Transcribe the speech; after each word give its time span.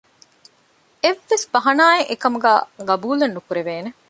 އެއްވެސް 1.03 1.45
ބަހަނާއެއް 1.53 2.09
އެކަމުގައި 2.11 2.61
ޤަބޫލެއް 2.87 3.35
ނުކުރެވޭނެ 3.35 3.89